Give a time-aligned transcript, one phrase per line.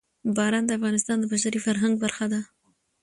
[0.35, 2.39] باران د افغانستان د بشري فرهنګ برخه ده.